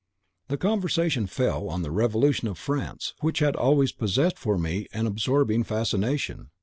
The 0.47 0.57
conversation 0.57 1.27
fell 1.27 1.69
on 1.69 1.83
the 1.83 1.91
Revolution 1.91 2.47
of 2.47 2.57
France, 2.57 3.13
which 3.19 3.37
had 3.37 3.55
always 3.55 3.91
possessed 3.91 4.39
for 4.39 4.57
me 4.57 4.87
an 4.93 5.05
absorbing 5.05 5.63
fascination. 5.63 6.49